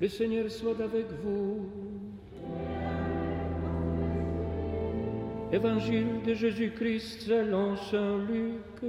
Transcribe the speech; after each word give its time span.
Le 0.00 0.06
Seigneur 0.06 0.48
soit 0.48 0.80
avec 0.80 1.06
vous. 1.24 1.68
Évangile 5.50 6.22
de 6.24 6.34
Jésus-Christ 6.34 7.22
selon 7.22 7.76
Saint 7.76 8.18
Luc. 8.18 8.84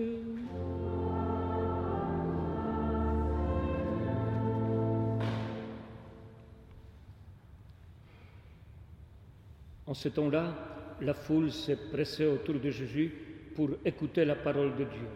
En 9.87 9.95
ce 9.95 10.09
temps-là, 10.09 10.53
la 11.01 11.15
foule 11.15 11.51
s'est 11.51 11.75
pressée 11.91 12.27
autour 12.27 12.59
de 12.59 12.69
Jésus 12.69 13.11
pour 13.55 13.71
écouter 13.83 14.25
la 14.25 14.35
parole 14.35 14.75
de 14.75 14.83
Dieu, 14.83 15.07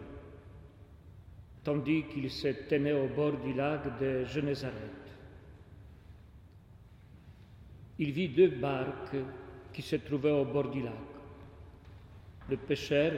tandis 1.62 2.02
qu'il 2.12 2.28
se 2.28 2.48
tenait 2.68 2.92
au 2.92 3.06
bord 3.06 3.36
du 3.38 3.52
lac 3.52 4.00
de 4.00 4.24
Génézareth. 4.24 5.03
Il 7.98 8.10
vit 8.12 8.28
deux 8.28 8.48
barques 8.48 9.16
qui 9.72 9.82
se 9.82 9.96
trouvaient 9.96 10.30
au 10.30 10.44
bord 10.44 10.70
du 10.70 10.82
lac. 10.82 10.92
Le 12.48 12.56
pêcheur 12.56 13.12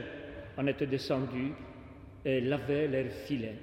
en 0.57 0.67
était 0.67 0.87
descendu 0.87 1.51
et 2.23 2.41
lavait 2.41 2.87
leurs 2.87 3.11
filets. 3.11 3.57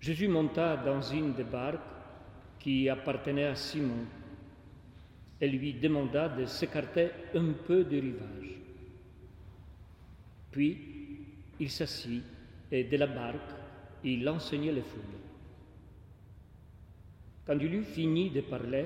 Jésus 0.00 0.28
monta 0.28 0.76
dans 0.76 1.02
une 1.02 1.34
des 1.34 1.44
barques 1.44 1.80
qui 2.58 2.88
appartenait 2.88 3.46
à 3.46 3.54
Simon 3.54 4.06
et 5.40 5.48
lui 5.48 5.74
demanda 5.74 6.28
de 6.28 6.46
s'écarter 6.46 7.10
un 7.34 7.52
peu 7.66 7.84
du 7.84 7.98
rivage. 7.98 8.58
Puis 10.50 10.78
il 11.60 11.70
s'assit 11.70 12.22
et 12.70 12.84
de 12.84 12.96
la 12.96 13.06
barque 13.06 13.54
il 14.04 14.28
enseignait 14.28 14.72
les 14.72 14.82
foules. 14.82 15.27
Quand 17.48 17.58
il 17.58 17.74
eut 17.74 17.82
fini 17.82 18.28
de 18.28 18.42
parler, 18.42 18.84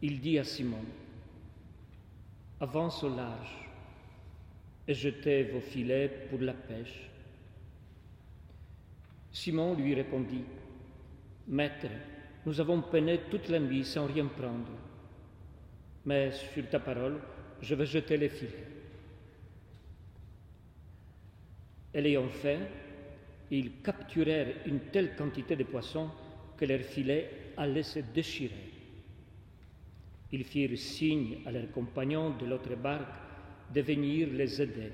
il 0.00 0.20
dit 0.20 0.38
à 0.38 0.44
Simon, 0.44 0.82
Avance 2.58 3.04
au 3.04 3.14
large 3.14 3.68
et 4.88 4.94
jetez 4.94 5.42
vos 5.42 5.60
filets 5.60 6.08
pour 6.30 6.40
la 6.40 6.54
pêche. 6.54 7.10
Simon 9.30 9.74
lui 9.74 9.94
répondit, 9.94 10.44
Maître, 11.48 11.88
nous 12.46 12.58
avons 12.58 12.80
peiné 12.80 13.20
toute 13.30 13.50
la 13.50 13.60
nuit 13.60 13.84
sans 13.84 14.06
rien 14.06 14.24
prendre, 14.24 14.72
mais 16.06 16.32
sur 16.32 16.66
ta 16.70 16.80
parole, 16.80 17.20
je 17.60 17.74
vais 17.74 17.84
jeter 17.84 18.16
les 18.16 18.30
filets. 18.30 18.66
Et 21.92 22.00
l'ayant 22.00 22.30
fait, 22.30 22.60
ils 23.50 23.82
capturèrent 23.82 24.54
une 24.64 24.80
telle 24.90 25.14
quantité 25.16 25.54
de 25.54 25.64
poissons 25.64 26.08
que 26.60 26.66
leurs 26.66 26.80
filets 26.80 27.30
allaient 27.56 27.82
se 27.82 28.00
déchirer. 28.00 28.70
Ils 30.30 30.44
firent 30.44 30.78
signe 30.78 31.38
à 31.46 31.50
leurs 31.50 31.72
compagnons 31.72 32.36
de 32.36 32.44
l'autre 32.44 32.76
barque 32.76 33.08
de 33.74 33.80
venir 33.80 34.28
les 34.30 34.60
aider. 34.60 34.92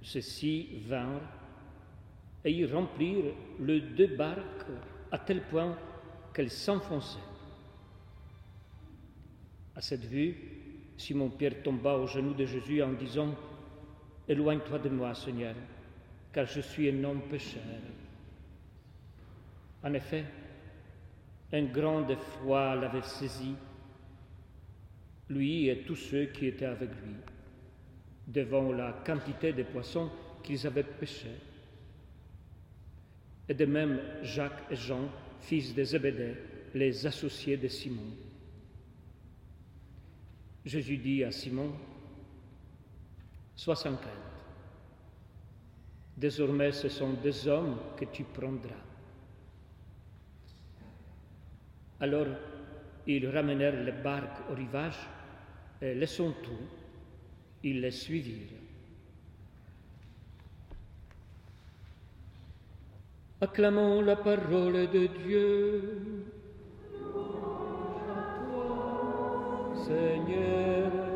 Ceux-ci 0.00 0.68
vinrent 0.86 1.28
et 2.44 2.52
ils 2.52 2.72
remplirent 2.72 3.34
les 3.60 3.80
deux 3.80 4.16
barques 4.16 4.70
à 5.10 5.18
tel 5.18 5.42
point 5.42 5.76
qu'elles 6.32 6.50
s'enfonçaient. 6.50 7.18
À 9.74 9.80
cette 9.80 10.04
vue, 10.04 10.34
Simon-Pierre 10.96 11.62
tomba 11.62 11.96
aux 11.96 12.06
genoux 12.06 12.34
de 12.34 12.46
Jésus 12.46 12.82
en 12.82 12.92
disant 12.92 13.34
Éloigne-toi 14.28 14.78
de 14.78 14.88
moi, 14.90 15.14
Seigneur, 15.14 15.54
car 16.32 16.46
je 16.46 16.60
suis 16.60 16.88
un 16.88 17.02
homme 17.04 17.22
pécheur. 17.28 17.62
En 19.82 19.94
effet, 19.94 20.24
un 21.52 21.64
grand 21.64 22.08
effroi 22.08 22.74
l'avait 22.74 23.02
saisi, 23.02 23.54
lui 25.30 25.68
et 25.68 25.82
tous 25.82 25.96
ceux 25.96 26.26
qui 26.26 26.46
étaient 26.46 26.66
avec 26.66 26.90
lui, 26.90 27.14
devant 28.26 28.72
la 28.72 28.92
quantité 29.04 29.52
de 29.52 29.62
poissons 29.62 30.10
qu'ils 30.42 30.66
avaient 30.66 30.82
pêchés. 30.82 31.36
Et 33.48 33.54
de 33.54 33.64
même 33.64 34.00
Jacques 34.22 34.64
et 34.70 34.76
Jean, 34.76 35.08
fils 35.40 35.74
de 35.74 35.84
Zébédée, 35.84 36.34
les 36.74 37.06
associés 37.06 37.56
de 37.56 37.68
Simon. 37.68 38.12
Jésus 40.64 40.98
dit 40.98 41.24
à 41.24 41.32
Simon, 41.32 41.72
Sois 43.56 43.74
sans. 43.74 43.98
Désormais, 46.16 46.72
ce 46.72 46.88
sont 46.88 47.14
des 47.14 47.48
hommes 47.48 47.76
que 47.96 48.04
tu 48.04 48.22
prendras. 48.22 48.87
Alors, 52.00 52.26
ils 53.06 53.28
ramenèrent 53.28 53.82
les 53.82 53.92
barques 53.92 54.50
au 54.50 54.54
rivage 54.54 54.98
et 55.80 55.94
laissant 55.94 56.32
tout, 56.42 56.66
ils 57.64 57.80
les 57.80 57.90
suivirent. 57.90 58.58
Acclamons 63.40 64.02
la 64.02 64.16
parole 64.16 64.90
de 64.90 65.06
Dieu. 65.24 66.24
Seigneur 69.86 71.07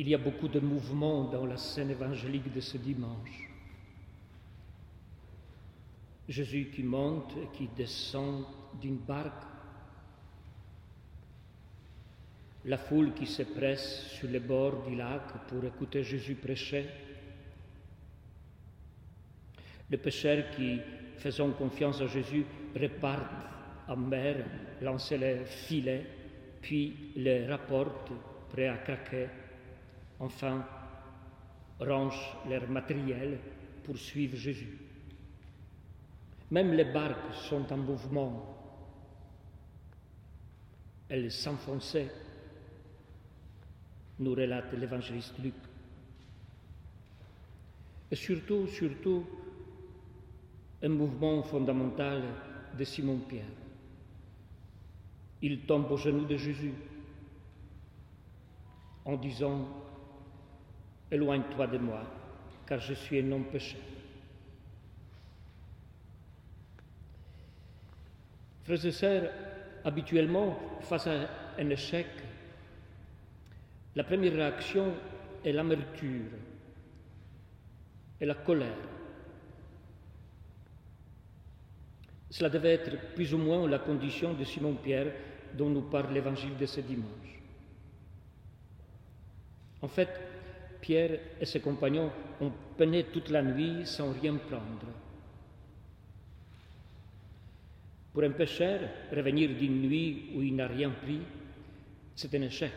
Il 0.00 0.08
y 0.08 0.14
a 0.14 0.18
beaucoup 0.18 0.48
de 0.48 0.60
mouvements 0.60 1.24
dans 1.24 1.44
la 1.44 1.58
scène 1.58 1.90
évangélique 1.90 2.50
de 2.54 2.60
ce 2.60 2.78
dimanche. 2.78 3.50
Jésus 6.26 6.70
qui 6.74 6.82
monte 6.82 7.34
et 7.36 7.54
qui 7.54 7.68
descend 7.76 8.46
d'une 8.80 8.96
barque, 8.96 9.44
la 12.64 12.78
foule 12.78 13.12
qui 13.12 13.26
se 13.26 13.42
presse 13.42 14.06
sur 14.12 14.30
les 14.30 14.40
bords 14.40 14.86
du 14.88 14.96
lac 14.96 15.46
pour 15.48 15.62
écouter 15.66 16.02
Jésus 16.02 16.36
prêcher, 16.36 16.86
le 19.90 19.98
pêcheur 19.98 20.48
qui, 20.56 20.80
faisant 21.18 21.50
confiance 21.50 22.00
à 22.00 22.06
Jésus, 22.06 22.46
repart 22.74 23.30
en 23.86 23.96
mer, 23.98 24.46
lance 24.80 25.12
les 25.12 25.44
filets, 25.44 26.06
puis 26.62 27.12
les 27.16 27.46
rapporte 27.46 28.10
prêts 28.48 28.68
à 28.68 28.78
craquer 28.78 29.26
enfin 30.20 30.64
rangent 31.80 32.36
leur 32.48 32.68
matériel 32.68 33.38
pour 33.82 33.96
suivre 33.96 34.36
Jésus. 34.36 34.78
Même 36.50 36.72
les 36.74 36.84
barques 36.84 37.34
sont 37.34 37.72
en 37.72 37.78
mouvement. 37.78 38.56
Elles 41.08 41.32
s'enfonçaient, 41.32 42.12
nous 44.18 44.34
relate 44.34 44.72
l'évangéliste 44.74 45.38
Luc. 45.38 45.54
Et 48.10 48.16
surtout, 48.16 48.66
surtout, 48.66 49.24
un 50.82 50.88
mouvement 50.88 51.42
fondamental 51.42 52.22
de 52.76 52.84
Simon-Pierre. 52.84 53.44
Il 55.42 55.60
tombe 55.60 55.90
aux 55.90 55.96
genoux 55.96 56.26
de 56.26 56.36
Jésus 56.36 56.74
en 59.04 59.16
disant 59.16 59.66
Éloigne-toi 61.10 61.66
de 61.66 61.78
moi, 61.78 62.02
car 62.66 62.78
je 62.80 62.94
suis 62.94 63.18
un 63.20 63.32
homme 63.32 63.44
pécheur. 63.44 63.80
Frères 68.64 68.84
et 68.84 68.92
sœurs, 68.92 69.30
habituellement, 69.84 70.58
face 70.82 71.06
à 71.08 71.28
un 71.58 71.70
échec, 71.70 72.06
la 73.96 74.04
première 74.04 74.32
réaction 74.32 74.94
est 75.44 75.52
l'amertume 75.52 76.28
et 78.20 78.26
la 78.26 78.34
colère. 78.34 78.76
Cela 82.30 82.48
devait 82.48 82.74
être 82.74 83.14
plus 83.14 83.34
ou 83.34 83.38
moins 83.38 83.68
la 83.68 83.80
condition 83.80 84.34
de 84.34 84.44
Simon-Pierre 84.44 85.12
dont 85.54 85.68
nous 85.68 85.82
parle 85.82 86.12
l'évangile 86.12 86.56
de 86.56 86.66
ce 86.66 86.80
dimanche. 86.80 87.40
En 89.82 89.88
fait, 89.88 90.08
Pierre 90.80 91.18
et 91.40 91.44
ses 91.44 91.60
compagnons 91.60 92.10
ont 92.40 92.52
peiné 92.76 93.04
toute 93.04 93.30
la 93.30 93.42
nuit 93.42 93.86
sans 93.86 94.12
rien 94.12 94.34
prendre. 94.36 94.86
Pour 98.12 98.22
un 98.24 98.30
pêcheur, 98.30 98.80
revenir 99.14 99.50
d'une 99.50 99.82
nuit 99.82 100.30
où 100.34 100.42
il 100.42 100.56
n'a 100.56 100.66
rien 100.66 100.90
pris, 100.90 101.20
c'est 102.16 102.34
un 102.34 102.42
échec. 102.42 102.72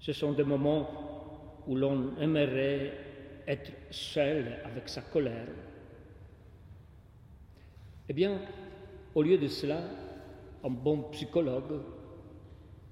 Ce 0.00 0.12
sont 0.12 0.32
des 0.32 0.44
moments 0.44 1.62
où 1.66 1.76
l'on 1.76 2.18
aimerait 2.20 2.92
être 3.46 3.72
seul 3.90 4.58
avec 4.64 4.88
sa 4.88 5.00
colère. 5.02 5.48
Eh 8.08 8.12
bien, 8.12 8.40
au 9.14 9.22
lieu 9.22 9.38
de 9.38 9.48
cela, 9.48 9.80
un 10.64 10.70
bon 10.70 11.02
psychologue, 11.12 11.80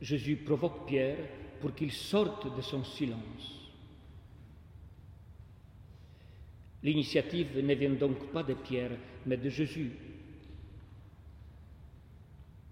Jésus 0.00 0.37
provoque 0.37 0.87
Pierre 0.87 1.19
pour 1.61 1.75
qu'il 1.75 1.93
sorte 1.93 2.57
de 2.57 2.62
son 2.62 2.83
silence. 2.85 3.61
L'initiative 6.83 7.62
ne 7.62 7.75
vient 7.75 7.91
donc 7.91 8.33
pas 8.33 8.43
de 8.43 8.55
Pierre, 8.55 8.93
mais 9.27 9.37
de 9.37 9.51
Jésus. 9.51 9.93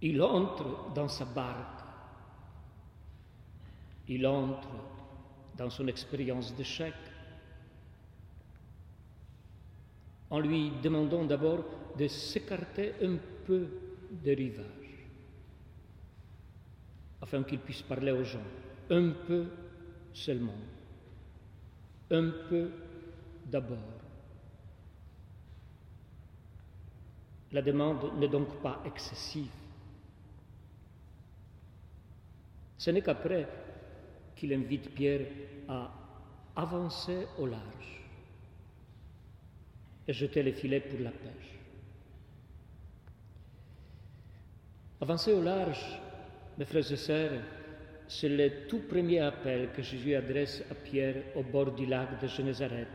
Il 0.01 0.23
entre 0.23 0.93
dans 0.95 1.09
sa 1.09 1.27
barque. 1.27 1.85
Il 4.09 4.27
entre 4.27 4.71
dans 5.57 5.69
son 5.69 5.87
expérience 5.89 6.55
d'échec. 6.55 6.95
En 10.31 10.39
lui 10.41 10.71
demandant 10.83 11.25
d'abord 11.25 11.65
de 11.99 12.07
s'écarter 12.07 12.95
un 13.03 13.17
peu 13.47 13.67
des 14.11 14.35
rivages, 14.35 15.09
afin 17.21 17.43
qu'il 17.43 17.59
puisse 17.59 17.83
parler 17.83 18.13
aux 18.13 18.25
gens, 18.25 18.39
un 18.91 19.11
peu 19.27 19.47
seulement, 20.13 20.57
un 22.11 22.31
peu 22.49 22.71
d'abord. 23.47 23.79
La 27.53 27.63
demande 27.63 28.19
n'est 28.19 28.29
donc 28.29 28.61
pas 28.61 28.83
excessive. 28.85 29.51
Ce 32.77 32.91
n'est 32.91 33.03
qu'après 33.03 33.49
qu'il 34.37 34.53
invite 34.53 34.95
Pierre 34.95 35.27
à 35.69 35.91
avancer 36.57 37.27
au 37.39 37.47
large 37.47 38.05
et 40.07 40.13
jeter 40.13 40.43
les 40.43 40.53
filets 40.53 40.81
pour 40.81 41.01
la 41.01 41.11
pêche. 41.11 41.59
Avancer 45.01 45.33
au 45.33 45.43
large, 45.43 46.01
mes 46.57 46.65
frères 46.65 46.93
et 46.93 46.97
sœurs, 46.97 47.41
c'est 48.09 48.31
le 48.31 48.67
tout 48.67 48.81
premier 48.89 49.21
appel 49.21 49.71
que 49.73 49.83
Jésus 49.83 50.15
adresse 50.15 50.65
à 50.71 50.75
Pierre 50.75 51.17
au 51.37 51.43
bord 51.43 51.73
du 51.73 51.85
lac 51.85 52.21
de 52.21 52.27
Génézareth, 52.27 52.89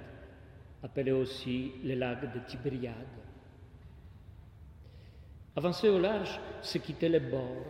appelé 0.81 1.11
aussi 1.11 1.71
le 1.83 1.93
lac 1.93 2.33
de 2.33 2.39
Tibériade. 2.47 2.95
Avancer 5.55 5.87
au 5.87 5.99
large, 5.99 6.39
c'est 6.63 6.79
quitter 6.79 7.09
les 7.09 7.19
bords, 7.19 7.63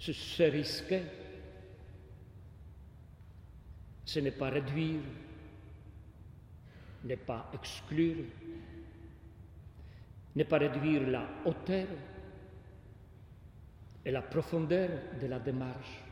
se 0.00 0.42
risquer, 0.42 1.02
ce 4.04 4.18
n'est 4.18 4.32
pas 4.32 4.50
réduire, 4.50 5.00
n'est 7.04 7.16
pas 7.16 7.52
exclure, 7.54 8.24
n'est 10.34 10.44
pas 10.44 10.58
réduire 10.58 11.08
la 11.08 11.28
hauteur 11.44 11.86
et 14.04 14.10
la 14.10 14.22
profondeur 14.22 14.88
de 15.20 15.26
la 15.26 15.38
démarche. 15.38 16.02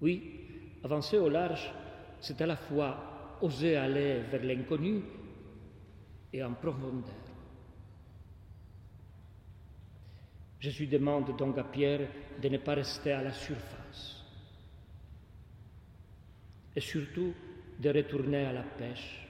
Oui, 0.00 0.40
avancer 0.82 1.18
au 1.18 1.28
large, 1.28 1.70
c'est 2.20 2.40
à 2.40 2.46
la 2.46 2.56
fois 2.56 3.38
oser 3.40 3.76
aller 3.76 4.20
vers 4.30 4.42
l'inconnu 4.42 5.02
et 6.32 6.42
en 6.42 6.54
profondeur. 6.54 7.14
Jésus 10.60 10.86
demande 10.86 11.36
donc 11.36 11.56
à 11.56 11.64
Pierre 11.64 12.08
de 12.40 12.48
ne 12.48 12.58
pas 12.58 12.74
rester 12.74 13.12
à 13.12 13.22
la 13.22 13.32
surface 13.32 14.24
et 16.76 16.80
surtout 16.80 17.34
de 17.78 17.88
retourner 17.88 18.44
à 18.44 18.52
la 18.52 18.62
pêche, 18.62 19.26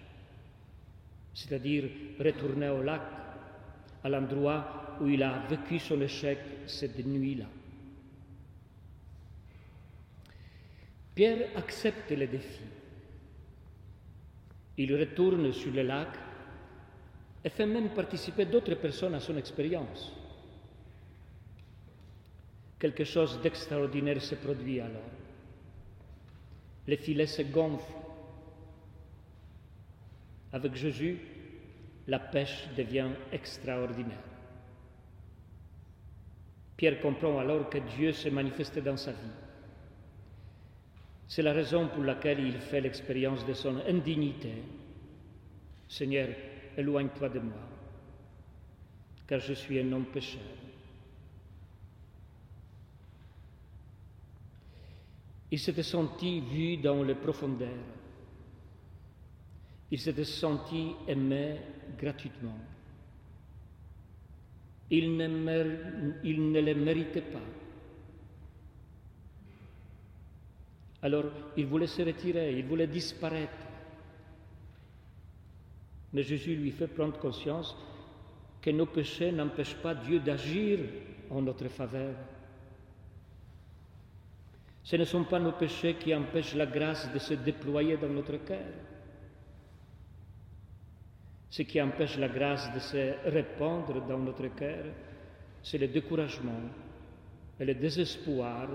c'est-à-dire 1.33 1.85
retourner 2.19 2.69
au 2.69 2.83
lac, 2.83 3.03
à 4.03 4.09
l'endroit 4.09 4.90
où 5.01 5.09
il 5.09 5.23
a 5.23 5.47
vécu 5.49 5.79
son 5.79 6.01
échec 6.01 6.39
cette 6.67 7.05
nuit-là. 7.05 7.47
Pierre 11.15 11.49
accepte 11.57 12.11
le 12.11 12.27
défi. 12.27 12.63
Il 14.77 14.95
retourne 14.97 15.53
sur 15.53 15.73
le 15.73 15.83
lac 15.83 16.09
et 17.45 17.49
fait 17.49 17.67
même 17.67 17.91
participer 17.91 18.45
d'autres 18.47 18.75
personnes 18.75 19.15
à 19.15 19.21
son 19.21 19.37
expérience. 19.37 20.13
Quelque 22.79 23.05
chose 23.05 23.41
d'extraordinaire 23.43 24.23
se 24.23 24.35
produit 24.35 24.81
alors. 24.81 25.11
Les 26.87 26.97
filets 26.97 27.27
se 27.27 27.43
gonflent. 27.43 27.93
Avec 30.53 30.75
Jésus, 30.75 31.19
la 32.07 32.19
pêche 32.19 32.69
devient 32.77 33.11
extraordinaire. 33.31 34.30
Pierre 36.81 36.99
comprend 36.99 37.39
alors 37.39 37.69
que 37.69 37.77
Dieu 37.77 38.11
s'est 38.11 38.31
manifesté 38.31 38.81
dans 38.81 38.97
sa 38.97 39.13
vie. 39.13 39.37
C'est 41.29 41.43
la 41.43 41.53
raison 41.53 41.89
pour 41.89 42.03
laquelle 42.03 42.41
il 42.41 42.55
fait 42.55 42.81
l'expérience 42.81 43.45
de 43.45 43.53
son 43.53 43.77
indignité. 43.87 44.55
Seigneur, 45.87 46.29
éloigne-toi 46.79 47.29
de 47.29 47.41
moi, 47.41 47.61
car 49.27 49.41
je 49.41 49.53
suis 49.53 49.79
un 49.79 49.93
homme 49.93 50.07
pécheur. 50.07 50.41
Il 55.51 55.59
s'était 55.59 55.83
senti 55.83 56.41
vu 56.41 56.79
dans 56.79 57.03
les 57.03 57.15
profondeurs. 57.15 57.69
Il 59.91 60.01
s'était 60.01 60.25
senti 60.25 60.93
aimé 61.07 61.57
gratuitement. 61.99 62.57
Il 64.91 65.17
ne, 65.17 65.77
il 66.25 66.51
ne 66.51 66.61
le 66.61 66.75
méritait 66.75 67.21
pas. 67.21 67.39
Alors 71.03 71.25
il 71.57 71.67
voulait 71.67 71.87
se 71.87 72.03
retirer, 72.03 72.59
il 72.59 72.65
voulait 72.65 72.87
disparaître. 72.87 73.53
Mais 76.13 76.23
Jésus 76.23 76.57
lui 76.57 76.73
fait 76.73 76.89
prendre 76.89 77.19
conscience 77.19 77.77
que 78.61 78.71
nos 78.71 78.87
péchés 78.87 79.33
n'empêchent 79.33 79.77
pas 79.77 79.95
Dieu 79.95 80.21
d'agir 80.21 80.81
en 81.31 81.41
notre 81.41 81.69
faveur. 81.69 82.15
Ce 84.83 84.97
ne 84.97 85.05
sont 85.05 85.25
pas 85.25 85.39
nos 85.39 85.53
péchés 85.53 85.95
qui 85.95 86.15
empêchent 86.15 86.55
la 86.55 86.67
grâce 86.67 87.13
de 87.13 87.19
se 87.19 87.35
déployer 87.35 87.97
dans 87.97 88.09
notre 88.09 88.37
cœur. 88.39 88.67
Ce 91.51 91.63
qui 91.63 91.83
empêche 91.83 92.17
la 92.17 92.29
grâce 92.29 92.73
de 92.73 92.79
se 92.79 93.29
répandre 93.29 94.07
dans 94.07 94.19
notre 94.19 94.47
cœur, 94.55 94.85
c'est 95.63 95.79
le 95.79 95.89
découragement 95.89 96.61
et 97.59 97.65
le 97.65 97.75
désespoir 97.75 98.69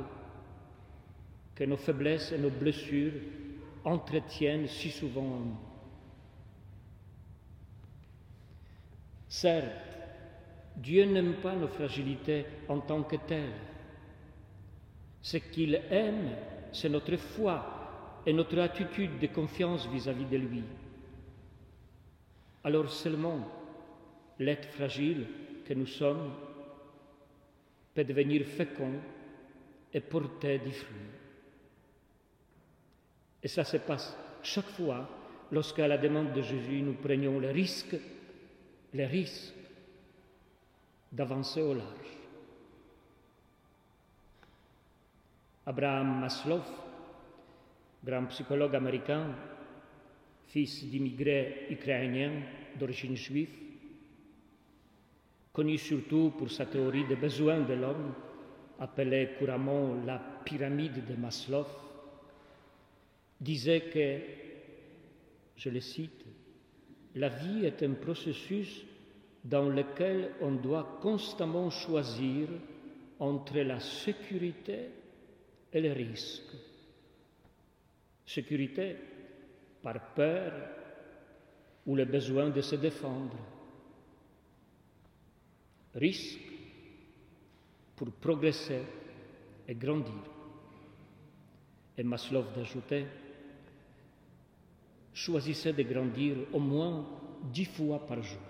que 1.56 1.64
nos 1.64 1.78
faiblesses 1.78 2.34
et 2.34 2.38
nos 2.38 2.50
blessures 2.50 3.14
entretiennent 3.86 4.68
si 4.68 4.90
souvent 4.92 5.26
en 5.26 5.40
nous. 5.40 5.58
Certes, 9.30 9.98
Dieu 10.76 11.06
n'aime 11.06 11.36
pas 11.36 11.56
nos 11.56 11.70
fragilités 11.70 12.46
en 12.68 12.80
tant 12.80 13.04
que 13.04 13.16
telles. 13.16 13.54
Ce 15.22 15.38
qu'il 15.38 15.76
aime, 15.90 16.30
c'est 16.74 16.90
notre 16.90 17.16
foi 17.16 18.22
et 18.26 18.34
notre 18.34 18.60
attitude 18.60 19.18
de 19.20 19.28
confiance 19.28 19.88
vis-à-vis 19.88 20.26
de 20.26 20.38
lui. 20.38 20.64
Alors 22.66 22.92
seulement 22.92 23.48
l'être 24.40 24.68
fragile 24.70 25.28
que 25.66 25.76
nous 25.76 25.86
sommes 25.86 26.34
peut 27.94 28.04
devenir 28.04 28.44
fécond 28.48 29.00
et 29.94 30.02
porter 30.02 30.58
du 30.58 30.72
fruit. 30.72 30.98
Et 33.44 33.48
ça 33.48 33.64
se 33.64 33.78
passe 33.78 34.18
chaque 34.42 34.66
fois 34.66 35.08
lorsqu'à 35.52 35.88
la 35.88 36.00
demande 36.00 36.34
de 36.34 36.42
Jésus 36.42 36.82
nous 36.82 36.96
prenions 36.96 37.40
le 37.40 37.52
risque 37.52 37.96
le 38.94 39.06
risque 39.06 39.54
d'avancer 41.12 41.62
au 41.62 41.76
large. 41.76 42.18
Abraham 45.68 46.20
Maslow, 46.20 46.62
grand 48.04 48.26
psychologue 48.26 48.76
américain, 48.76 49.36
fils 50.48 50.86
d'immigrés 50.86 51.68
ukrainiens 51.70 52.42
d'origine 52.80 53.16
juive, 53.16 53.50
connu 55.54 55.78
surtout 55.78 56.34
pour 56.38 56.52
sa 56.52 56.66
théorie 56.66 57.06
des 57.08 57.16
besoins 57.16 57.62
de 57.62 57.74
l'homme, 57.74 58.14
appelée 58.80 59.30
couramment 59.40 59.96
la 60.06 60.20
pyramide 60.44 61.06
de 61.06 61.16
Maslow, 61.16 61.66
disait 63.40 63.82
que, 63.82 64.20
je 65.56 65.70
le 65.70 65.80
cite, 65.80 66.26
la 67.16 67.30
vie 67.30 67.66
est 67.66 67.82
un 67.84 67.94
processus 67.94 68.84
dans 69.44 69.70
lequel 69.70 70.32
on 70.42 70.52
doit 70.52 71.00
constamment 71.02 71.70
choisir 71.70 72.50
entre 73.20 73.60
la 73.60 73.80
sécurité 73.80 74.90
et 75.72 75.82
le 75.82 75.94
risque. 75.94 76.52
Sécurité 78.26 78.96
par 79.86 80.02
peur 80.16 80.52
ou 81.86 81.96
le 81.96 82.06
besoin 82.06 82.50
de 82.50 82.60
se 82.60 82.76
défendre. 82.76 83.38
Risque 85.94 86.40
pour 87.96 88.12
progresser 88.14 88.82
et 89.68 89.76
grandir. 89.76 90.24
Et 91.96 92.02
Maslow 92.04 92.46
d'ajouter, 92.56 93.06
choisissez 95.14 95.72
de 95.72 95.84
grandir 95.84 96.36
au 96.52 96.60
moins 96.60 97.06
dix 97.54 97.66
fois 97.66 98.00
par 98.08 98.24
jour. 98.24 98.42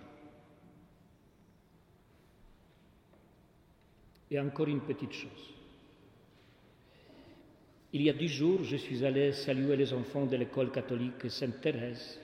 Et 4.31 4.39
encore 4.39 4.69
une 4.69 4.81
petite 4.81 5.11
chose. 5.11 5.53
Il 7.95 8.01
y 8.01 8.09
a 8.09 8.13
dix 8.13 8.27
jours, 8.27 8.61
je 8.61 8.75
suis 8.75 9.05
allé 9.05 9.31
saluer 9.31 9.77
les 9.77 9.93
enfants 9.93 10.25
de 10.25 10.35
l'école 10.35 10.69
catholique 10.69 11.31
Sainte-Thérèse, 11.31 12.19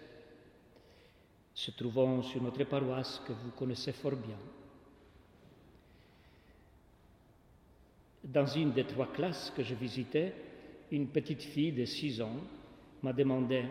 se 1.53 1.71
trouvant 1.71 2.21
sur 2.23 2.43
notre 2.43 2.65
paroisse 2.65 3.21
que 3.25 3.31
vous 3.31 3.51
connaissez 3.51 3.93
fort 3.93 4.17
bien. 4.17 4.35
Dans 8.21 8.47
une 8.47 8.73
des 8.73 8.83
trois 8.83 9.13
classes 9.13 9.53
que 9.55 9.63
je 9.63 9.73
visitais, 9.73 10.33
une 10.91 11.07
petite 11.07 11.43
fille 11.43 11.71
de 11.71 11.85
six 11.85 12.21
ans 12.21 12.41
m'a 13.01 13.13
demandé 13.13 13.63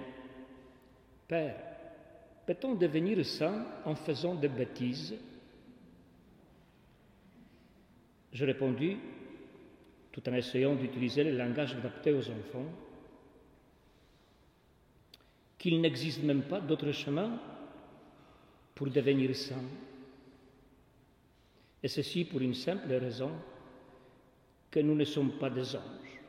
Père, 1.28 1.54
peut-on 2.46 2.76
devenir 2.76 3.22
saint 3.26 3.66
en 3.84 3.94
faisant 3.94 4.36
des 4.36 4.48
bêtises? 4.48 5.16
Je 8.32 8.46
répondis, 8.46 8.96
en 10.28 10.34
essayant 10.34 10.74
d'utiliser 10.74 11.24
le 11.24 11.36
langage 11.36 11.74
adapté 11.74 12.12
aux 12.12 12.28
enfants, 12.28 12.66
qu'il 15.58 15.80
n'existe 15.80 16.22
même 16.22 16.42
pas 16.42 16.60
d'autre 16.60 16.90
chemin 16.92 17.38
pour 18.74 18.88
devenir 18.88 19.34
saint. 19.36 19.62
Et 21.82 21.88
ceci 21.88 22.24
pour 22.24 22.40
une 22.40 22.54
simple 22.54 22.92
raison, 22.94 23.32
que 24.70 24.80
nous 24.80 24.94
ne 24.94 25.04
sommes 25.04 25.32
pas 25.32 25.50
des 25.50 25.74
anges, 25.74 26.20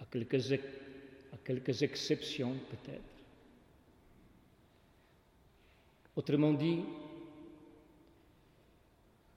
à 0.00 0.04
quelques, 0.04 0.52
à 0.52 1.36
quelques 1.42 1.82
exceptions 1.82 2.54
peut-être. 2.70 3.02
Autrement 6.14 6.52
dit, 6.52 6.80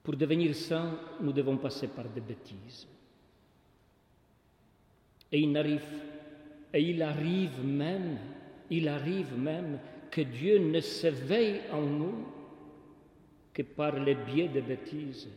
pour 0.02 0.16
devenir 0.16 0.54
saint, 0.54 0.98
nous 1.20 1.32
devons 1.32 1.56
passer 1.56 1.88
par 1.88 2.08
des 2.08 2.20
bêtises. 2.20 2.86
Et 5.32 5.40
il 5.40 5.56
arrive, 7.02 7.64
même, 7.64 8.18
il 8.70 8.88
arrive 8.88 9.38
même 9.38 9.78
que 10.10 10.20
Dieu 10.20 10.58
ne 10.58 10.80
s'éveille 10.80 11.62
en 11.72 11.80
nous 11.80 12.26
que 13.54 13.62
par 13.62 13.98
les 13.98 14.14
biais 14.14 14.48
des 14.48 14.60
bêtises, 14.60 15.28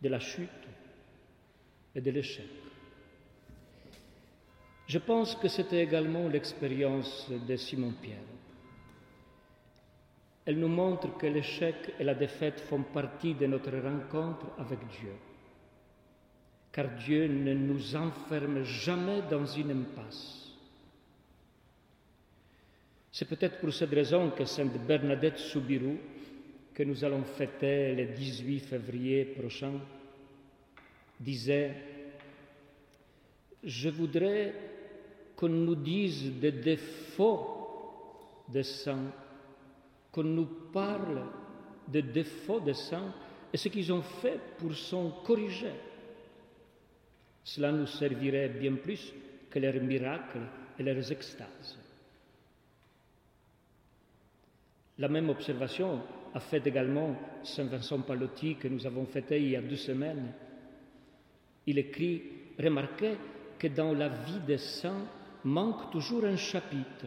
de 0.00 0.08
la 0.08 0.20
chute 0.20 0.48
et 1.94 2.00
de 2.00 2.10
l'échec. 2.10 2.46
Je 4.86 4.98
pense 4.98 5.36
que 5.36 5.48
c'était 5.48 5.82
également 5.82 6.28
l'expérience 6.28 7.30
de 7.30 7.56
Simon-Pierre. 7.56 8.18
Elle 10.44 10.58
nous 10.58 10.68
montre 10.68 11.16
que 11.16 11.26
l'échec 11.26 11.94
et 11.98 12.04
la 12.04 12.14
défaite 12.14 12.60
font 12.60 12.82
partie 12.82 13.34
de 13.34 13.46
notre 13.46 13.70
rencontre 13.70 14.46
avec 14.58 14.78
Dieu. 15.00 15.12
Car 16.72 16.88
Dieu 17.04 17.26
ne 17.26 17.52
nous 17.54 17.96
enferme 17.96 18.62
jamais 18.62 19.22
dans 19.28 19.44
une 19.44 19.70
impasse. 19.72 20.48
C'est 23.10 23.28
peut-être 23.28 23.58
pour 23.58 23.72
cette 23.72 23.90
raison 23.90 24.30
que 24.30 24.44
Sainte 24.44 24.78
Bernadette 24.86 25.38
Soubirou, 25.38 25.96
que 26.72 26.82
nous 26.84 27.04
allons 27.04 27.24
fêter 27.24 27.94
le 27.94 28.06
18 28.14 28.60
février 28.60 29.24
prochain, 29.24 29.72
disait 31.18 31.74
Je 33.64 33.88
voudrais 33.88 34.54
qu'on 35.34 35.48
nous 35.48 35.74
dise 35.74 36.32
des 36.38 36.52
défauts 36.52 37.56
des 38.48 38.62
saints 38.62 39.12
qu'on 40.12 40.24
nous 40.24 40.46
parle 40.72 41.22
des 41.88 42.02
défauts 42.02 42.60
des 42.60 42.74
saints 42.74 43.12
et 43.52 43.56
ce 43.56 43.68
qu'ils 43.68 43.92
ont 43.92 44.02
fait 44.02 44.38
pour 44.58 44.74
s'en 44.74 45.10
corriger. 45.24 45.72
Cela 47.44 47.72
nous 47.72 47.86
servirait 47.86 48.48
bien 48.48 48.74
plus 48.74 49.12
que 49.50 49.58
leurs 49.58 49.82
miracles 49.82 50.40
et 50.78 50.82
leurs 50.82 51.10
extases. 51.10 51.78
La 54.98 55.08
même 55.08 55.30
observation 55.30 56.02
a 56.34 56.40
fait 56.40 56.66
également 56.66 57.16
Saint 57.42 57.64
Vincent 57.64 58.00
Palotti 58.02 58.56
que 58.56 58.68
nous 58.68 58.86
avons 58.86 59.06
fêté 59.06 59.40
il 59.40 59.50
y 59.50 59.56
a 59.56 59.62
deux 59.62 59.76
semaines. 59.76 60.32
Il 61.66 61.78
écrit 61.78 62.22
Remarquez 62.58 63.16
que 63.58 63.68
dans 63.68 63.94
la 63.94 64.08
vie 64.08 64.40
des 64.46 64.58
saints 64.58 65.06
manque 65.44 65.90
toujours 65.90 66.24
un 66.24 66.36
chapitre 66.36 67.06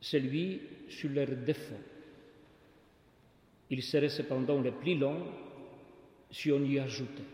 celui 0.00 0.60
sur 0.88 1.10
leurs 1.10 1.34
défauts. 1.36 1.74
Il 3.70 3.82
serait 3.82 4.08
cependant 4.08 4.60
le 4.60 4.70
plus 4.70 4.96
long 4.96 5.26
si 6.30 6.52
on 6.52 6.62
y 6.62 6.78
ajoutait. 6.78 7.24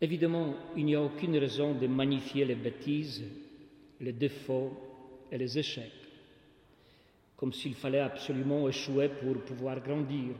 Évidemment, 0.00 0.54
il 0.76 0.86
n'y 0.86 0.94
a 0.94 1.02
aucune 1.02 1.36
raison 1.36 1.74
de 1.74 1.86
magnifier 1.86 2.44
les 2.44 2.54
bêtises, 2.54 3.22
les 4.00 4.12
défauts 4.12 4.72
et 5.30 5.36
les 5.36 5.58
échecs, 5.58 5.92
comme 7.36 7.52
s'il 7.52 7.74
fallait 7.74 8.00
absolument 8.00 8.68
échouer 8.68 9.08
pour 9.08 9.34
pouvoir 9.42 9.80
grandir. 9.80 10.34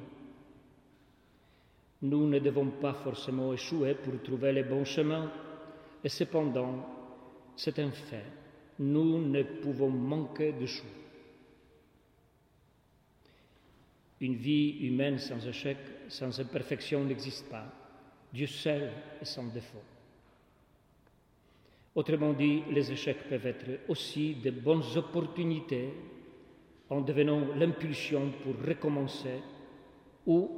Nous 2.03 2.27
ne 2.27 2.39
devons 2.39 2.71
pas 2.71 2.95
forcément 2.95 3.53
échouer 3.53 3.95
pour 3.95 4.23
trouver 4.23 4.53
les 4.53 4.65
bons 4.65 4.87
chemins, 4.87 5.31
et 6.03 6.09
cependant, 6.09 6.87
c'est 7.57 7.79
un 7.79 7.91
fait 7.91 8.25
nous 8.81 9.21
ne 9.21 9.43
pouvons 9.43 9.91
manquer 9.91 10.53
de 10.53 10.65
choses. 10.65 10.87
Une 14.21 14.37
vie 14.37 14.87
humaine 14.87 15.19
sans 15.19 15.47
échec, 15.47 15.77
sans 16.09 16.41
imperfection 16.41 17.05
n'existe 17.05 17.49
pas. 17.51 17.80
Dieu 18.33 18.47
seul 18.47 18.91
est 19.21 19.25
sans 19.25 19.47
défaut. 19.49 19.83
Autrement 21.95 22.33
dit, 22.33 22.63
les 22.71 22.93
échecs 22.93 23.29
peuvent 23.29 23.47
être 23.47 23.67
aussi 23.89 24.35
de 24.37 24.51
bonnes 24.51 24.85
opportunités 24.97 25.91
en 26.89 27.01
devenant 27.01 27.55
l'impulsion 27.57 28.33
pour 28.43 28.55
recommencer 28.67 29.41
ou 30.27 30.51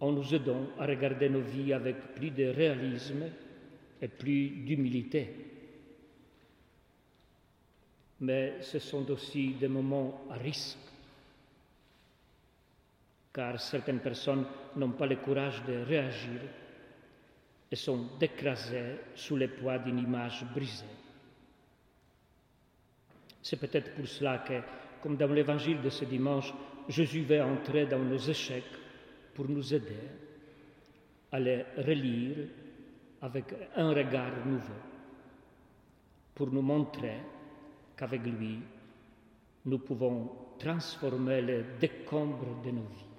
en 0.00 0.12
nous 0.12 0.34
aidant 0.34 0.66
à 0.78 0.86
regarder 0.86 1.28
nos 1.28 1.40
vies 1.40 1.72
avec 1.72 2.14
plus 2.14 2.30
de 2.30 2.46
réalisme 2.46 3.24
et 4.00 4.08
plus 4.08 4.48
d'humilité 4.50 5.44
mais 8.24 8.54
ce 8.62 8.78
sont 8.78 9.10
aussi 9.10 9.54
des 9.54 9.68
moments 9.68 10.22
à 10.30 10.34
risque, 10.34 10.78
car 13.34 13.60
certaines 13.60 13.98
personnes 13.98 14.46
n'ont 14.76 14.92
pas 14.92 15.06
le 15.06 15.16
courage 15.16 15.60
de 15.64 15.82
réagir 15.82 16.40
et 17.70 17.76
sont 17.76 18.10
écrasées 18.20 19.00
sous 19.16 19.34
le 19.34 19.48
poids 19.48 19.78
d'une 19.78 19.98
image 19.98 20.44
brisée. 20.54 20.84
C'est 23.42 23.58
peut-être 23.58 23.92
pour 23.96 24.06
cela 24.06 24.38
que, 24.38 24.60
comme 25.02 25.16
dans 25.16 25.32
l'évangile 25.32 25.82
de 25.82 25.90
ce 25.90 26.04
dimanche, 26.04 26.54
Jésus 26.88 27.24
va 27.24 27.44
entrer 27.44 27.86
dans 27.86 27.98
nos 27.98 28.16
échecs 28.16 28.62
pour 29.34 29.48
nous 29.48 29.74
aider 29.74 29.98
à 31.32 31.40
les 31.40 31.64
relire 31.76 32.36
avec 33.20 33.46
un 33.74 33.88
regard 33.88 34.46
nouveau, 34.46 34.80
pour 36.36 36.52
nous 36.52 36.62
montrer 36.62 37.16
qu'avec 37.96 38.22
lui, 38.22 38.60
nous 39.64 39.78
pouvons 39.78 40.30
transformer 40.58 41.42
les 41.42 41.64
décombres 41.80 42.62
de 42.64 42.70
nos 42.70 42.82
vies. 42.82 43.13